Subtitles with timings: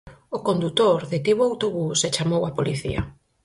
[0.37, 3.01] O condutor detivo o autobús e chamou a policía.